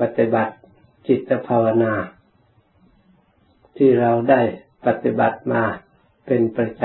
[0.00, 0.54] ปฏิบัติ
[1.06, 1.94] จิตภาวนา
[3.76, 4.42] ที่เราได้
[4.86, 5.62] ปฏิบัติมา
[6.26, 6.84] เป็นประจ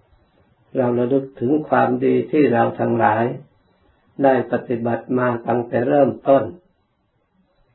[0.00, 3.24] ำ เราระลึกถึงความดีที่เราทั้งหลาย
[4.24, 6.44] ได้ปฏิบัติมาตั้งแต่เริ่มต้น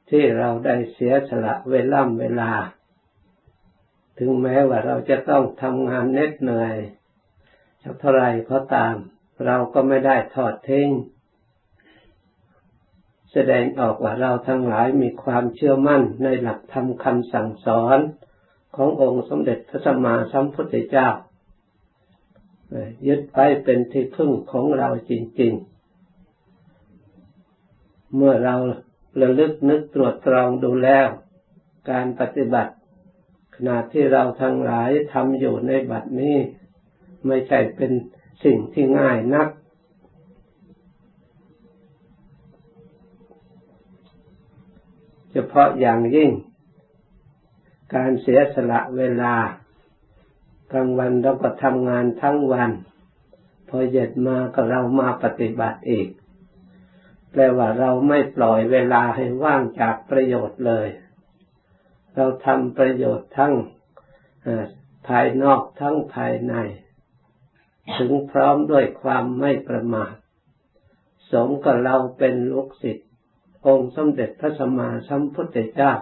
[0.10, 2.52] ที่เราได้เสียสละเวล่ำเวลา
[4.18, 6.76] ถึงแม้ว่าเราจะต้องทำงานเหน็ดเหนื่อย
[7.84, 8.96] สักเท่าไรก็ตาม
[9.46, 10.90] เราก็ไม่ได้ทอดทิ้ง
[13.34, 18.00] แสดงออกว่าเราทั้งหลายมีความเชื่อมั่นในหลักธรรมคำสั่งสอน
[18.76, 21.10] ขององค์สมเด็จพระสัมมาสัมพุทธเจ้า
[23.08, 25.12] ยึดไปเป็นที่พึ่งของเราจ
[25.42, 25.54] ริง
[27.20, 28.56] ๆ เมื่อเรา
[29.22, 31.08] ระลึกนึกตรวจตรองดูแล้ว
[31.90, 32.74] การปฏิบัติ
[33.56, 36.38] ขณะที่เราทั้งหลายทำอยู่ในบัดนี้
[37.28, 37.92] ไม่ใช่เป็น
[38.44, 39.48] สิ่งที่ง่ายนัก
[45.32, 46.32] เฉพาะอย่างยิ่ง
[47.96, 49.34] การเสียสละเวลา
[50.72, 52.72] กลางวันเราก็ทำงานทั้งวัน
[53.70, 56.08] พอเย็นมาก็เรามาปฏิบัติอีก
[57.32, 60.88] แปลว่าเราไม่ปล่อยเวลาให้ว่างจากประโยชน์เลย
[62.16, 63.54] เราทำประโยชน์ทั้ง
[65.08, 66.54] ภายนอกทั้งภายใน
[67.98, 70.14] ถึงพร้อมด้วยความไม่ประมาท
[71.32, 73.09] สมกับเราเป็นลูกศิษย์
[73.68, 75.94] องค์สมเด็จพระสัมมาสัมพุทธเจ้า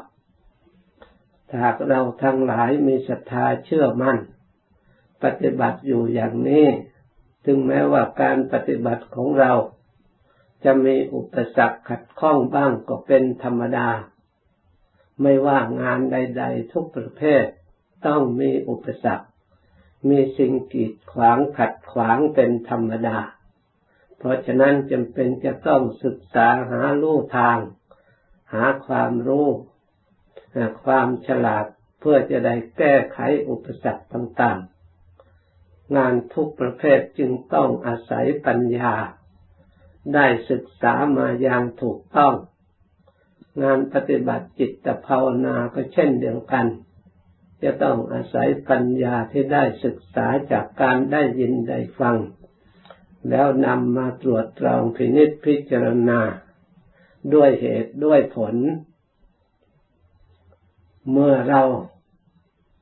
[1.61, 4.17] หากเราทั้งหลายมีศรัทธาเชื่อมั่น
[5.23, 6.67] ปฏิบัติอยู่อย่างนี้
[7.45, 9.51] ถึงแม้ว่าการปฏิบัติของเรา
[10.63, 13.89] จะมีอุปสรรคขัดข้องบ้างก็เป็นธรรมดา
[15.21, 17.43] ไม่ว่างานใด ๆ ทุกประเภท
[18.05, 19.27] ต้องมีอุปสรรค
[20.09, 23.17] มีสิ่งกีดขวางขัดขวางเป็นธรรมดา
[24.17, 27.59] เพราะฉะนั้นจำเป็นจะต้องศึกษาหาลู่ทาง
[28.53, 29.49] หาความรู้
[30.83, 31.65] ความฉลาด
[31.99, 38.93] เพื่อจะได้แก้ไขอุปสรรคต่างๆ งานทุกประเภทจึงต้องอาศัยปัญญา
[40.13, 42.33] ได้ศึกษามาอย่างถูกต้อง
[43.63, 46.67] งานปฏิบัติจิตภาวนาก็เช่นเดียวกัน
[47.63, 52.17] จะต้องอาศัยปัญญาที่ได้ศึกษาจากการได้ยินได้ฟัง
[53.29, 56.19] แล้วนำมาตรวจตรองพินิจพิจารณา
[57.33, 58.55] ด้วยเหตุด้วยผล
[61.11, 61.63] เมื่อเรา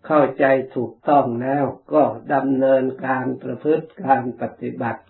[0.06, 0.45] เข้าใจ
[0.75, 2.03] ถูกต้องแล้วก็
[2.34, 5.01] ดำเนินการประพฤติการปฏิบัติ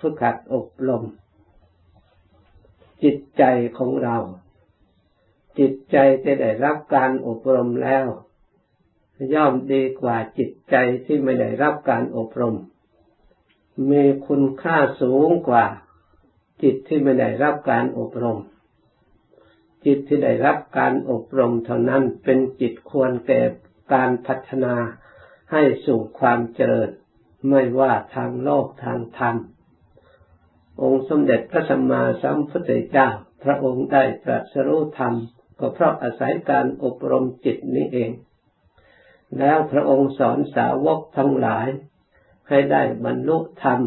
[0.00, 1.02] ฝึกหัดอบรม
[3.02, 3.44] จิตใจ
[3.78, 4.16] ของเรา
[5.58, 8.06] จิตใจจะได้รับการอบรมแล้ว
[9.34, 12.56] ย่อมดีกว่าจิตใจที่ไม่ได้รับการอบรม
[13.90, 15.66] มีคุณค่าสูงกว่า
[16.62, 18.38] จิตที่ไม่ได้รับการอบรม
[19.84, 23.40] จิตที่ได้รับการอบรมเท่านั้นเป็นจิตควรแก่
[23.92, 24.74] การพัฒนา
[25.52, 26.90] ให้สู่ความเจริญ
[27.48, 29.36] ไม่ว่าทางโลกทางธรรม
[30.82, 33.08] องค์สมเด็จพระสัมมาสัมพุทธเจ้า
[33.44, 35.14] พระองค์ได้ตรัสรู้ธรรม
[35.58, 38.10] ก็เพราะอาศัยการอบรมจิตนี้เอง
[39.38, 41.68] แล้วพระองค์สอนสาวกทั้งหลาย
[42.48, 43.80] ให้ได้บรรลุธรรม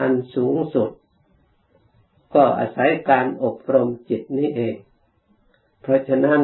[0.00, 0.90] อันสูงสุด
[2.34, 4.76] ก็อาศัยการอบรมจิตนี้เอง
[5.82, 6.40] เพราะฉะนั้น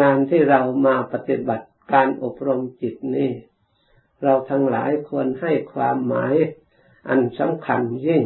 [0.00, 3.30] งานที่เรามาปฏิบัติการอบรมจิตนี้
[4.22, 6.34] เราทั้งหลายควรให้ความหมาย
[7.08, 8.24] อันสำคัญยิ่ง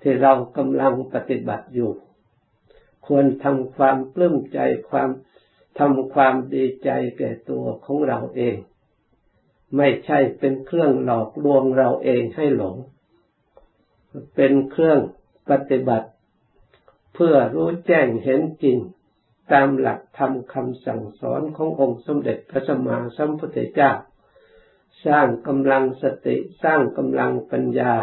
[0.00, 1.92] ที่เรากำลังปฏิบัติอยู่
[3.06, 4.58] ควรทำความปลื้มใจ
[4.90, 5.10] ความ
[5.78, 8.56] ทำความดีใจแก่ตัวของเราเอง
[9.76, 12.76] ไม่ใช่เป็นเครื่องหลอกลวงเราเองให้หลง
[14.34, 15.00] เป็นเครื่อง
[15.50, 16.08] ปฏิบัติ
[17.14, 18.78] เพื่อรู้แจ้งเห็นจริง
[19.52, 23.92] ตามหลักธรรมคำสั่งสอนขององค์สมเด็จพระสัมมาสัมพุทธเจ้า
[25.06, 27.94] สร้างกำลังสติ สร้างกำลังปัญญา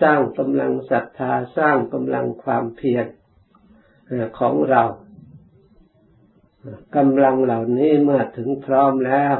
[0.00, 3.06] สร้างกำลังศรัทธา สร้างกำลังความเพียร
[4.38, 4.82] ของเรา
[6.96, 9.36] กำลังเหล่านี้เมื่อถึงพร้อมแล้ว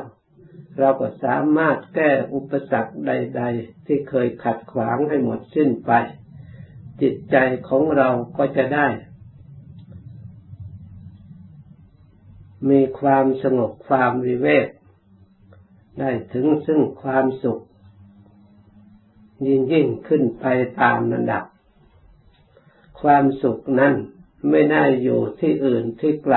[0.79, 5.93] เราก็สามารถแก้อุปสรรคใด ๆ ที่เคยขัดขวางให้หมดสิ้นไป
[7.01, 7.37] จิตใจ
[7.69, 8.89] ของเราก็จะได้
[12.71, 14.69] มีความสงบความวิเวก
[15.99, 17.63] ได้ถึงซึ่งความสุข
[19.47, 20.47] ยิ่งยิ่งขึ้นไป
[20.81, 21.45] ตามระดับ
[23.01, 23.95] ความสุขนั้น
[24.51, 26.37] ไม่ได้อยู่ที่อื่นที่ไกล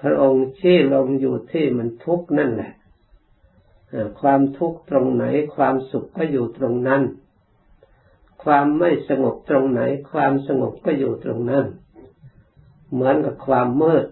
[0.00, 2.72] พระองค์ชี้ลงอยู่ที่มันทุกข์นั่นแหละ
[4.20, 5.24] ความทุกข์ตรงไหน
[5.56, 7.02] ความสุขก็อยู่ตรงนั้น
[8.44, 9.80] ความไม่สงบตรงไหน
[10.12, 11.64] ความสงบก็อยู่ตรงนั้น
[12.92, 14.06] เหมือนกับความมืด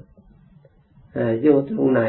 [1.43, 2.03] อยู่ตรงไหน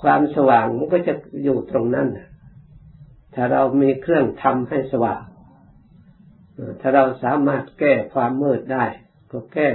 [0.00, 1.14] ความสว่างมันก็จะ
[1.44, 2.08] อยู่ตรงนั้น
[3.34, 5.22] ถ้าเรามีเครื่องทำให้สว่าง
[6.80, 8.84] ถ้าเราสามารถแก้ความมืดได้
[9.32, 9.68] ก็แก้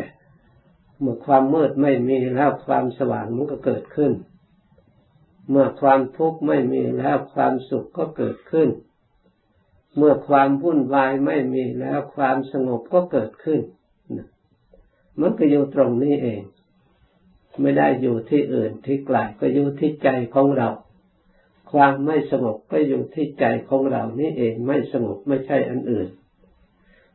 [1.00, 4.12] เมื่อความมืดไม่มีแล้วความสว่างมันก็เกิดขึ้น
[5.50, 8.70] เมื่อความทุกข์ไม่มีแล้วความสุขก็เกิดขึ้น
[9.98, 13.62] เมื่อความวุ่นวายไม่มีแล้วความสงบก็เกิดขึ้น
[15.20, 16.42] มันก็อยู่ตรงนี้เอง
[17.62, 20.70] ไม่ได้อยู่ที่อื่นที่ไกลก็อยู่ที่ใจของเรา
[21.72, 26.08] ความไม่สงบก็อยู่ที่ใจของเรานี่เองไม่สงบไม่ใช่อันอื่น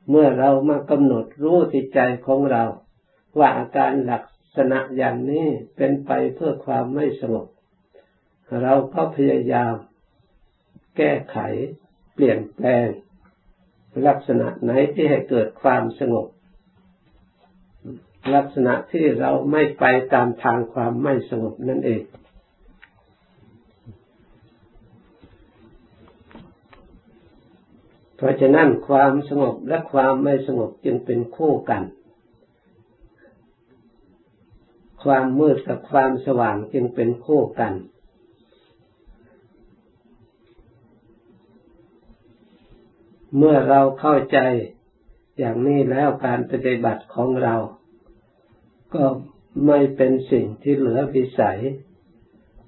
[0.08, 2.64] เมื่อเรามากำหนดรู้ที่ใจของเรา
[3.38, 4.24] ว่าอาการลัก
[4.56, 5.46] ษณะอย่างนี้
[5.76, 7.46] เป็นไปเพื่อความไม่สงบ
[8.60, 9.74] เราก็พยายาม
[10.96, 11.38] แก้ไข
[12.14, 12.86] เปลี่ยนแปลง
[14.06, 16.26] ลักษณะไหนที่ให้เกิดความสงบ
[18.34, 22.02] ลักษณะที่เราไม่ไปตามทางความไม่สงบนั่นเอง
[28.16, 31.82] เพราะฉะนั้นความสงบและความไม่สงบจึงเป็นคู่กัน
[35.04, 37.72] ความมืดกับความสว่างจึงเป็นคู่กัน
[43.36, 44.38] เมื่อเราเข้าใจ
[45.38, 47.56] อย่างนี้แล้วการปฏิบัติของเรา
[48.94, 49.04] ก็
[49.66, 51.60] ไม่เป็นสิ่งที่เหลือวิสัย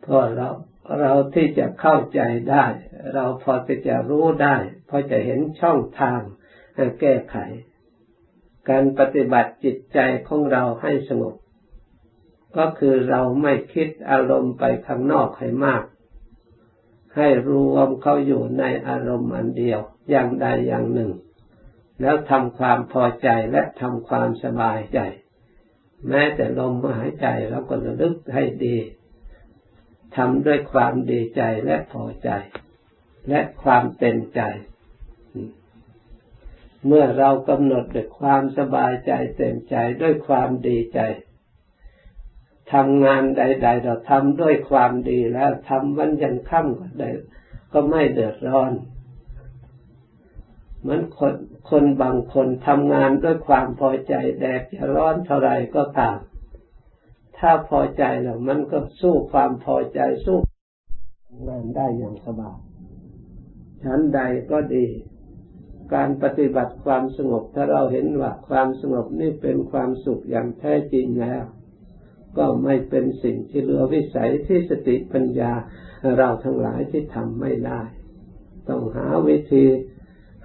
[0.02, 0.48] เพราะเรา
[1.00, 2.20] เราที่จะเข้าใจ
[2.50, 2.66] ได้
[3.14, 4.56] เราพอที่จะรู้ได้
[4.88, 6.20] พอจะเห็นช่องทาง
[7.00, 7.36] แก้ไข
[8.68, 11.34] การปฏิบัติจิตใจของเราให้สงบ
[12.56, 15.82] ก็คือเราไม่คิดอารมณ์ไปข้างนอกให้มาก
[17.16, 19.80] ให้รวมเขาอยู่ในอารมณ์อันเดียว
[20.10, 21.12] อย่างใดอย่างหนึ่ง
[22.00, 24.98] แล้วทำความพอใจและทำความสบายใจ
[26.08, 28.76] แม้แต่ลมหายใจเราก็ระลึกให้ดี
[30.16, 32.30] ทำด้วยความดีใจและพอใจ
[33.28, 34.40] และความเต็มใจ
[36.86, 41.00] เมื่อเรากำหนดด้วยความสบายใจเต็มใจด้วยความดีใจ
[42.72, 47.10] ทำงานใด ๆ เราทำด้วยความดีแล้วทำวันยันค่ำก็ได้
[47.72, 48.72] ก็ไม่เดือดร้อน
[50.80, 51.34] เหมือนคน
[51.70, 56.18] คนบางคนทำงานด้วยความพอใจแดดจะร้อนเท่าไรก็ตาม
[57.38, 60.38] ถ้าพอใจแล้วมันก็สู้ความพอใจสู้
[61.48, 62.58] งานได้อย่างสบาย
[63.82, 64.20] ชั้นใด
[64.50, 64.86] ก็ดี
[65.94, 71.44] การปฏิบัติความสงบถ้าเราเห็นว่าความสงบนี่เป็นความสุขอย่างแท้จริงแล้ว
[72.38, 75.52] ก็ไม่เป็นสิ่งที่เหลือวิสัยที่สติปัญญา
[76.16, 77.80] เราทั้งหลายที่ทำไม่ได้
[78.68, 79.64] ต้องหาวิธี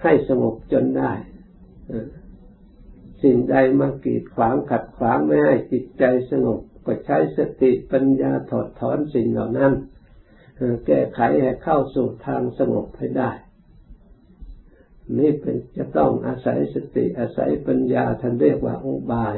[0.02, 1.12] ให้สงบจนได้
[3.24, 9.74] สิ่งใดมากีดขวางขัดขวางไม่ให้จิตใจสงบ ก็ใช้สติปัญญาถอดถอนสิ่งเหล่านั้น
[10.86, 13.32] แก้ไขให้เข้าสู่ทางสงบให้ได้
[15.18, 19.36] นี่เป็นจะต้องอาศัยสติอาศัยปัญญาท่านเรียกว่าอุบาย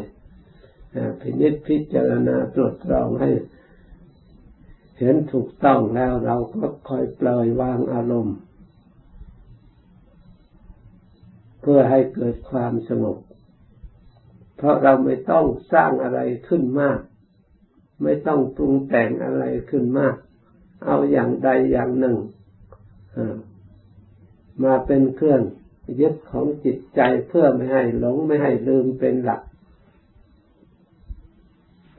[1.22, 3.30] พินิจพิจารณาตรวจตรองให้
[5.00, 8.38] เห็นถูกต้องแล้วเราก็คอยปล่อยวางอารมณ์
[11.62, 13.18] เพื่อให้เกิดความสงบ
[14.58, 17.00] เพราะเราไม่ต้องสร้างอะไรขึ้นมาก
[18.04, 20.16] ไม่ต้องปรุงแต่งอะไรขึ้นมาก
[20.86, 22.18] เอาอย่างใดอย่างหนึ่ง
[24.64, 25.42] มาเป็นเครื่อง
[26.00, 29.42] ยึดของจิตใจเพื่อไม่ให้หลงไม่ให้ลืมเป็นหลัก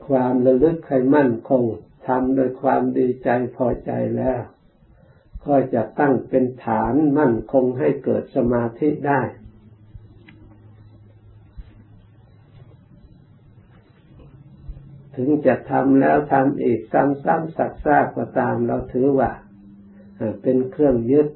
[0.07, 1.63] ความระลึกให้มั่นคง
[2.07, 4.41] ทำโดยความดีใจพอใจแล้ว
[5.45, 9.21] ก็จะตั้งเป็นฐานมั่นคงให้เกิดสมาธิได้
[15.15, 19.31] ถึงจะทำแล้วทำอีกซ้ำๆสักซากก็ตามเราถือว่า
[20.41, 21.27] เป็นเครื่องยึด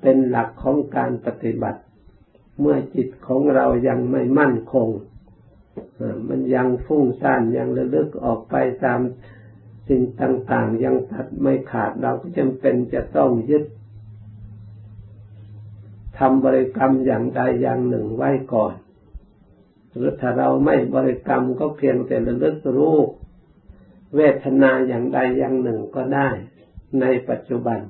[0.00, 1.80] เป็นหลักของการปฏิบัติ
[2.60, 4.88] เมื่อจิตของเรายังไม่มั่นคง
[6.28, 9.00] มันยังฟุ้งซ่านยังระลึกออกไปตาม
[9.88, 13.64] สิ่งต่างๆ ยังตัดไม่ขาดเราก็จำเป็นจะต้องยึด
[16.18, 18.74] ทำบริกรรมอย่างใดอย่างหนึ่งไว้ก่อน
[19.94, 22.98] หรือถ้าเราไม่บริกรรมก็เพียงแต่ระลึกรู้
[24.16, 26.28] เวทนาอย่างใดอย่างหนึ่งก็ได้
[27.00, 27.80] ในปัจจุบัน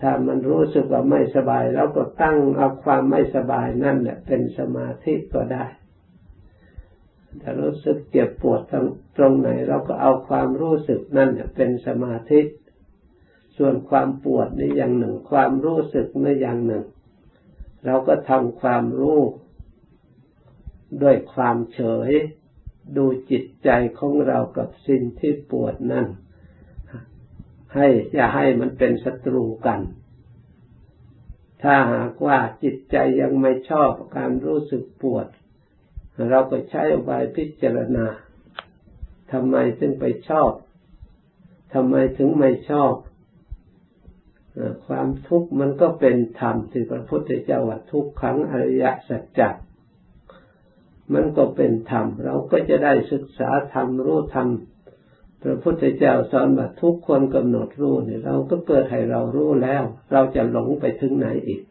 [0.00, 5.64] ถ้ามันรู้สึกว่าไม่สบายเราก็ตั้งเอาความไม่สบายนั่นแหละเป็นสมาธิก็ได้
[7.42, 8.60] ถ้ารู้สึกเจ็บปวด
[9.16, 12.40] ตรงไหน เราก็เอาความรู้สึกนั่นเป็นสมาธิ
[13.56, 16.84] ส่วนความปวดในอย่างหนึ่ง ความรู้สึกในอย่างหนึ่ง
[17.84, 19.20] เราก็ทำความรู้
[21.02, 22.10] ด้วยความเฉย
[22.96, 26.06] ดูจิตใจของเรากับสิ่งที่ปวดนั่น
[27.74, 29.80] ให้อย่าให้มันเป็นศัตรูกัน
[31.62, 35.26] ถ้าหากว่าจิตใจยังไม่ชอบการรู้สึกปวด
[36.30, 38.06] เราก็ใช้อบายพิจารณา
[39.32, 40.52] ทำไมถึงไปชอบ
[41.74, 42.94] ทำไมถึงไม่ชอบ
[44.86, 49.40] ความทุกข์มันก็เป็นธรรมที่พระพุทธเจ้าว่าทุกขังอริยสัจจ
[51.14, 54.48] มันก็เป็นธรรม เราก็จะได้ศึกษาธรรมรู้ธรรม
[55.42, 61.62] พระพุทธเจ้าสอนว่าทุกคนกำหนดรู้เนี่ยเราก็เกิดให้เรารู้แล้ว เราจะหลงไปถึงไหนอีก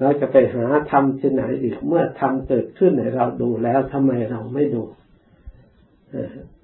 [0.00, 4.82] เราจะไปหาธรรมที่ไหนอีกเมื่อธรรมเกิดขึ้นในเราดูแล้วทำไมเราไม่ดู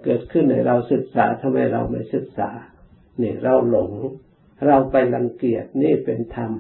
[0.05, 2.51] เกิดขึ้นในเราศึกษาทำไมเราไม่ศึกษา
[3.23, 3.93] นี่เราหลง
[4.67, 6.53] เราไปรังเกียจนี่เป็นธรรม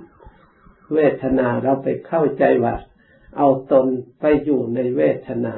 [0.95, 2.75] เวทนาเราไปเข้าใจว่า
[3.37, 3.87] เอาตน
[4.21, 5.54] ไปอยู่ในเวทนา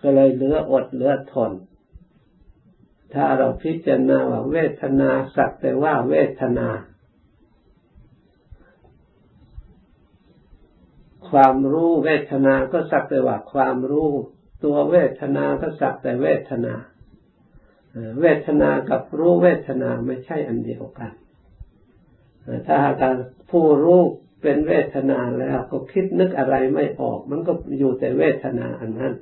[0.00, 1.52] ก็เลยเหลืออดเหลือทน
[3.14, 6.68] ถ้าเราพิจารณาว่าเวทนาสักแต่ว่าเวทนา
[11.30, 14.10] ความรู้เวทนาก็สักแต่ว่าความรู้
[14.64, 16.74] ตัวเวทนาก็สักแต่เวทนา
[18.20, 21.12] เวทนากับรู้เวทนาไม่ใช่อันเดียวกัน
[22.66, 23.04] ถ้าหาก
[23.50, 24.00] ผู้รู้
[24.42, 29.14] เป็นเวทนาแล้วก็คิดนึกอะไรไม่ออก มันก็อยู่แต่เวทนาอันนั้น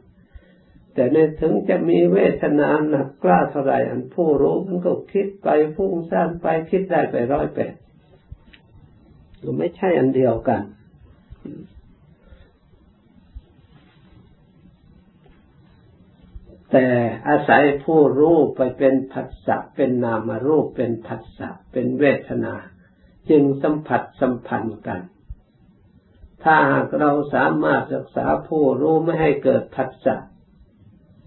[0.94, 7.74] แต่ในถึงจะมีเวทนาหนักกล้าเท่าไรอันผู้รู้มันก็คิดไปพุ่งสร้างไปคิดได้ไปร้อยแปด
[9.42, 10.62] ก็ไม่ใช่อันเดียวกัน
[16.72, 16.86] แต่
[17.28, 22.54] อาศัยผู้รู้ไปเป็นผัสสะเป็นนามรูปเป็นผัสสะเป็นเวทนา
[23.30, 25.00] จึงสัมผัสสัมพันธ์กัน
[26.42, 30.16] ถ้าหากเราสามารถรักษาผู้รู้ไม่ให้เกิดผัสสะ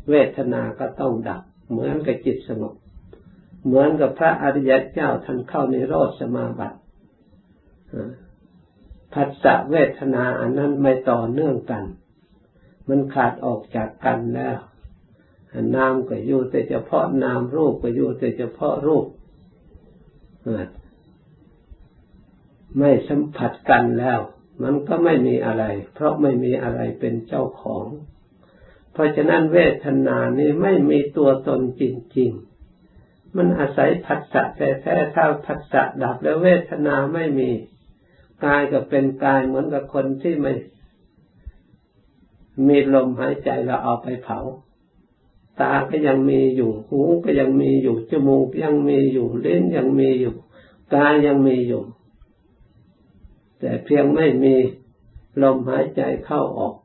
[0.09, 2.75] เวทนาก็ต้องดับ เหมือนกับจิตสงบ
[3.65, 6.79] เหมือนกับพระอริยเจ้าท่านเข้าในโรสมาบัติ
[9.13, 11.83] ผัสสะเวทนาอันนั้นไม่ต่อเนื่องกัน
[12.89, 14.57] มันขาดออกจากกันแล้ว
[15.75, 19.05] นามก็อยู่แต่เฉพาะนามรูปก็อยู่แต่เฉพาะรูป
[22.77, 24.19] ไม่สัมผัสกันแล้ว
[24.63, 25.63] มันก็ไม่มีอะไร
[25.93, 27.87] เพราะไม่มีอะไรเป็นเจ้าของ
[28.93, 31.83] เพราะฉะนั้นเวทนานี้ไม่มีตัวตนจ
[32.17, 32.31] ริง
[32.85, 37.51] ๆ มันอาศัยผัสสะแต่แท้ถ้าผัสสะดับแล้วเวทนาไม่มี
[38.45, 40.53] กายก็เป็นกายเหมือนกับคนที่ไม่
[42.67, 44.39] มีลมหายใจเราเอาไปเผา
[45.61, 50.35] ตาก็ยังมีอยู่ หูก็ยังมีอยู่ จมูกยังมีอยู่เล่นยังมีอยู่
[50.93, 51.83] กายยังมีอยู่
[53.59, 54.55] แต่เพียงไม่มี
[55.41, 56.75] ลมหายใจเข้าออก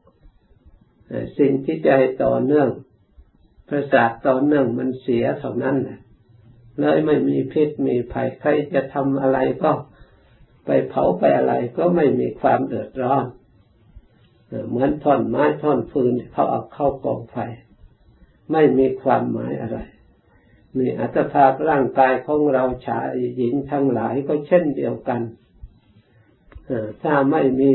[1.39, 1.91] สิ่งที่ใจ
[2.23, 2.69] ต่อเนื่อง
[3.69, 5.99] ประสาทต่อเนื่องมันเสียเท่านั้นแหละ
[6.81, 9.73] เลยไม่มีพิษมีภัยใครจะทำอะไรก็
[10.67, 13.25] ไปเผาไปอะไรก็ไม่มีความเดือดร้อน
[14.69, 17.37] เหมือนท่อนไม้ท่อนฟืนเขาเอาเข้ากองไฟ
[18.51, 19.79] ไม่มีความหมายอะไร
[20.79, 25.21] มีอัตภาพร่างกายของเราชายหญิงทั้งหลายก็เช่นเดียวกัน
[27.03, 27.71] ถ้าไม่มี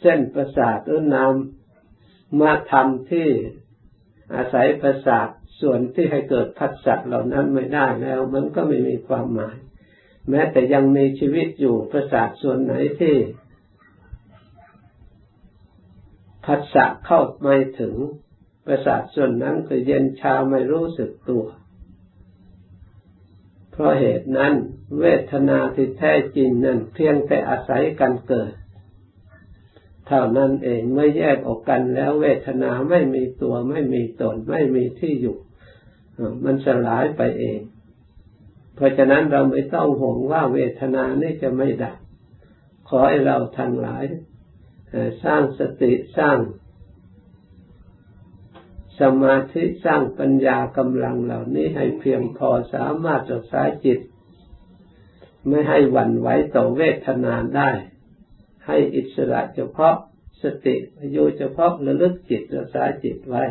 [0.00, 1.32] เส้นประสาทหรือนาม
[2.40, 3.28] มาทำที่
[4.34, 5.28] อาศัยประสาท
[5.60, 9.56] ส่วนที่ให้เกิดพัสสะเหล่านั้นไม่ได้แล้ว มันก็ไม่มีความหมาย
[10.30, 13.16] แม้แต่ยังมีชีวิตอยู่ประสาทส่วนไหนที่
[16.46, 17.94] พัสสะเข้าไม่ถึง
[18.70, 21.44] ประสาทส่วนนั้นก็เย็นชาไม่รู้สึกตัว
[23.70, 24.54] เพราะเหตุนั้น
[25.00, 28.52] เวทนาที่แท้จริงนั้นเพียงแต่อาศัยกันเกิด
[30.06, 35.36] เท่านั้นเองไม่แยกออกกันแล้วเวทนาไม่มีตัวไม่มีตนไม่มีที่อยู่
[36.44, 37.60] มันสลายไปเอง
[38.74, 41.96] เพราะฉะนั้นเราไม่ต้องห่วงว่าเวทนานี่จะไม่ดับ
[42.88, 44.04] ขอให้เราทั้งหลาย
[45.24, 46.38] สร้างสติสร้าง
[49.00, 53.98] สมาธิสร้างปัญญากำลังเหล่านี้ให้เพียงพอสามารถรักษาจิต
[55.48, 57.70] ไม่ให้หวั่นไหวต่อเวทนาได้
[58.66, 59.94] ให้อิสระเฉพาะ
[60.42, 60.76] สติ
[61.12, 63.44] อยู่เฉพาะระลึกจิตรักษาจิตไว้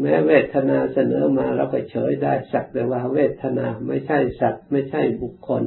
[0.00, 5.62] แม้เวทนาเสนอมาเราก็เฉยได้สักแต่ว่าเวทนาไม่ใช่สัตว์ ไม่ใช่บุคคล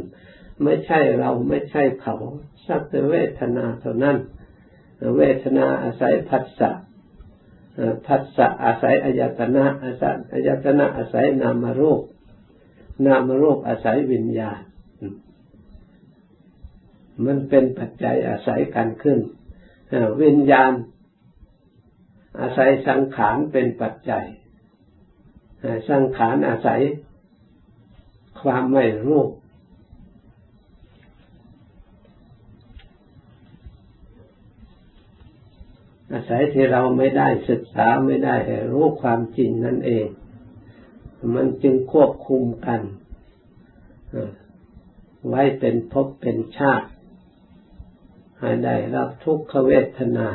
[0.63, 2.15] ไม่ใช่เราไม่ใช่เขา
[2.67, 4.17] สักแต่เวทนาเท่านั้น
[5.17, 6.72] เวทนาอาศัยผัสสะ
[8.05, 12.03] พัสสะอาศัยอายตนะอาศัยอายตนะอาศัยนามรูป
[13.05, 14.60] นามรูปอาศัยวิญญาณ
[17.25, 19.19] มันเป็นปัจจัยอาศัยกันขึ้น
[20.22, 20.72] วิญญาณ
[22.41, 24.25] อาศัยสังขารเป็นปัจจัย
[25.89, 26.81] สังขารอาศัย
[28.41, 29.22] ความไม่รู้
[36.12, 38.36] อาศัยที่เราไม่ได้ศึกษาไม่ได้
[38.72, 40.08] รู้ความจริงนั่นเอง
[41.36, 42.82] มันจึงควบคุมกัน
[45.28, 46.90] ไว้เป็นภพเป็นชาติ
[48.40, 50.30] ให้ได้รับทุกขเวทนา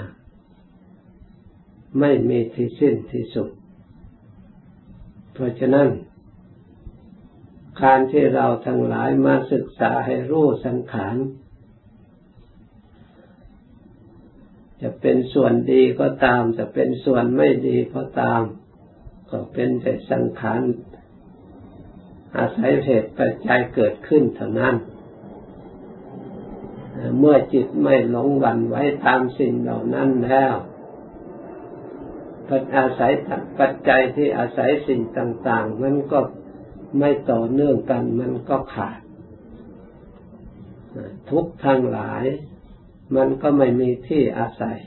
[2.01, 3.51] ไม่มีที่สิ้นที่สุด
[5.33, 5.89] เพราะฉะนั้น
[7.83, 11.15] การที่เราทั้งหลายมาศึกษาให้รู้สังขาร
[14.83, 18.43] จะเป็นส่วนดีก็ตาม จะเป็นส่วนไม่ดีก็ตาม
[19.31, 20.61] ก็เป็นแต่สังขาร
[22.37, 24.77] อาศัยเหตุปัจจัยเกิดขึ้นเท่านั้น
[27.19, 30.55] เมื่อจิตไม่หลงหวั่นไว้ตามสิ่งเหล่านั้นแล้ว
[32.49, 33.13] ปัจอาศัย
[33.59, 36.21] ปัจจัยที่อาศัยสิ่งต่าง ๆ มันก็
[36.99, 39.01] ไม่ต่อเนื่องกัน มันก็ขาด
[41.31, 42.25] ทุกทางหลาย
[43.17, 44.79] มันก็ไม่มีที่อาศัย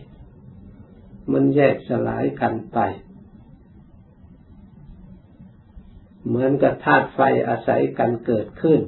[1.32, 2.79] มันแยกสลายกันไป
[6.27, 8.82] เหมือนกับธาตุไฟอาศัยกันเกิดขึ้น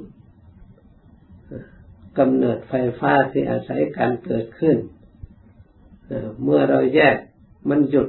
[2.18, 4.78] กำเนิดไฟฟ้าที่อาศัยการเกิดขึ้น
[6.42, 7.16] เมื่อเราแยก
[7.68, 8.08] มันหยุด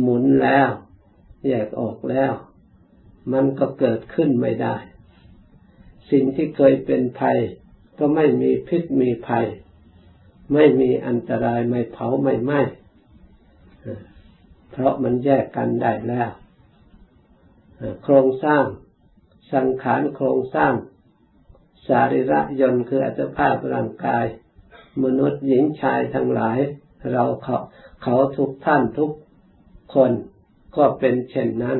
[0.00, 0.70] หมุนแล้ว
[1.48, 2.32] แยกออกแล้ว
[3.32, 4.76] มันก็เกิดขึ้นไม่ได้
[6.10, 7.38] สิ่งที่เคยเป็นภัย
[7.98, 9.46] ก็ไม่มีพิษมีภัย
[10.52, 12.60] ไม่มีอันตรายไม่เผาไม่ไหม้
[14.70, 16.30] เพราะมันแยกกันได้แล้ว
[18.02, 18.64] โครงสร้าง
[19.52, 20.72] สังขารโครงสร้าง
[21.86, 24.24] สาริระยนคืออัตภาพร่างกาย
[25.04, 26.58] มนุษย์หญิงชายทั้งหลาย
[27.12, 27.56] เราเขา
[28.02, 29.10] เขาทุกท่านทุก
[29.94, 30.12] คน
[30.76, 31.78] ก็เป็นเช่นนั้น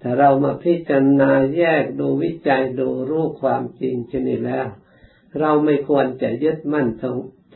[0.00, 4.66] ถ้าเรามาพิจารณาแยกดูวิจัยดูรู้ความจริงชนิดแล้ว
[5.40, 6.88] เราไม่ควรจะยึดมั่น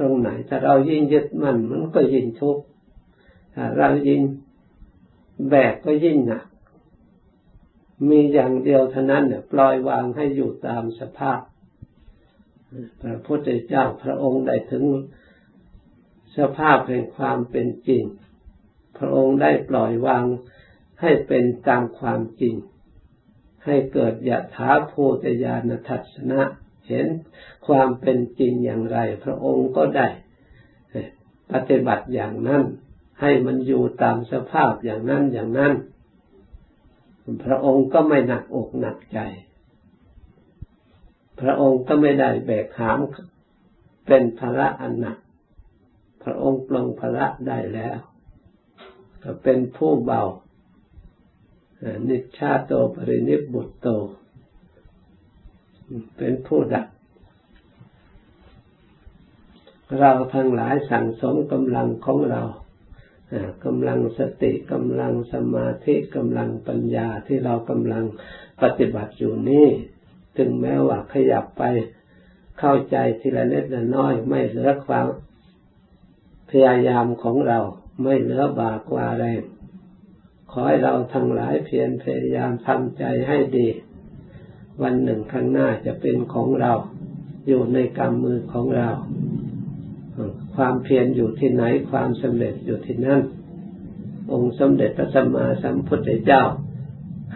[0.01, 2.63] ตรงไหน ถ้าเรายิ่งยึดมันมันก็ยิ่งทุกข์
[3.55, 4.23] ถ้าเรายิ่ง
[5.49, 6.45] แบกก็ยิ่งหนัก
[8.09, 11.41] มีอย่างเดียวเท่านั้นเนี่ยปล่อยวางให้อยู่ตามสภาพ
[13.01, 14.85] พระพุทธเจ้าพระองค์ได้ถึง
[16.37, 18.05] สภาพแห่งความเป็นจริง
[18.99, 20.25] พระองค์ได้ปล่อยวาง
[21.01, 22.55] ให้เป็นตามความจริง
[23.65, 26.43] ให้เกิดยถาภูตยานทัศนะ
[26.91, 27.07] เห็น
[27.67, 30.09] ความเป็นจริงอย่างไร พระองค์ก็ได้
[31.53, 32.63] ปฏิบัติอย่างนั้น
[33.21, 35.73] ให้มันอยู่ตามสภาพอย่างนั้นอย่างนั้น
[37.45, 39.19] พระองค์ก็ไม่หนักอกหนักใจ
[41.41, 42.99] พระองค์ก็ไม่ได้แบกหาม
[44.07, 45.19] เป็นภาระอันหนัก
[46.23, 47.99] พระองค์ปลงภาระได้แล้ว
[49.23, 50.23] ก็เป็นผู้เบา
[52.09, 53.87] นิชาโตปรินิบุตโต
[56.17, 56.87] เป็นผู้ดัก
[59.99, 62.43] เราทั้งหลายสั่งสมกำลังของเรา
[63.65, 68.05] กำลังสติกำลังสมาธิกำลังปัญญาที่เรากำลัง
[68.63, 69.69] ปฏิบัติอยู่นี่
[70.37, 71.63] ถึงแม้ว่าขยับไป
[72.59, 75.07] เข้าใจทีละเล็กละน้อยไม่เหลือความ
[76.51, 77.59] พยายามของเรา
[78.03, 79.43] ไม่เหลือบากว่าแรง
[80.51, 83.69] ขอให้เราทั้งหลายเพียรพยายามทำใจให้ดี
[84.83, 86.73] วันหนึ่งข้างหน้าจะเป็นของเรา
[87.49, 88.91] อยู่ในกำมือของเรา
[90.55, 93.23] ความเพียรอยู่ที่ไหนความสำเร็จอยู่ที่นั่น
[94.33, 96.43] องค์สมเด็จพระสัมมาสัมพุทธเจ้า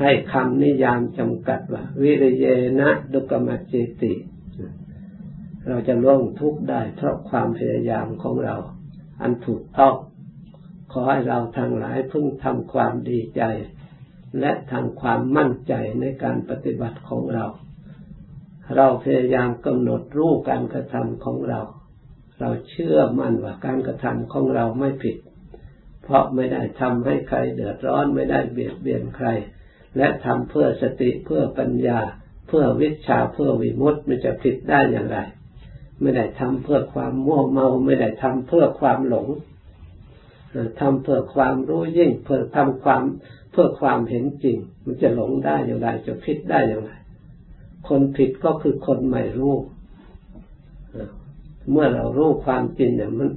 [0.01, 2.47] ให้คำนิยามจำกัดว่า วิริเย
[2.81, 4.13] นะดุกมัจเจติ
[5.69, 8.57] เราจะล่วงทุกข์ได้เพราะความพยายามของเรา
[9.21, 9.95] อันถูกต้อง
[10.93, 13.43] ขอให้เราทางหลายพึ่งทำความดีใจ
[14.41, 17.47] และทางความมั่นใจในการปฏิบัติของเรา
[18.77, 21.61] เราพยายามกำหนดรู้การกระทำของเรา
[22.41, 25.17] เราเชื่อมั่นว่าการกระทำของเราไม่ผิด
[26.03, 29.29] เพราะไม่ได้ทำให้ใครเดือดร้อนไม่ได้เบียดเบียนใคร
[29.97, 32.01] และทำเพื่อสติเพื่อปัญญา
[32.49, 35.19] เพื่อวิชาเพื่อวิมุตติมันจะผิดได้อย่างไร
[36.01, 39.29] ไม่ได้ทำเพื่อความมั่วเมา ไม่ได้ทำเพื่อความหลง
[40.81, 43.03] ทำเพื่อความรู้ยิ่งเพื่อทำความ
[43.53, 46.93] เพื่อความเห็นจริง มันจะหลงได้อย่างไรจะผิดได้อย่างไร
[47.89, 49.55] คนผิดก็คือคนไม่รู้
[51.71, 53.31] เมื่อเรารู้ความจริงเนี่ยมัน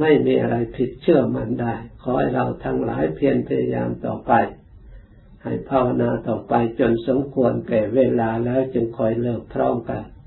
[0.00, 4.32] ไม่มีอะไรผิดเชื่อมันได้ ขอให้เราทั้งหลายเพียรพยายามต่อไป
[5.42, 10.02] ให้ภาวนาต่อไปจนสมควรแก่เวลาแล้วจึงคอยเลิกพร้อมกัน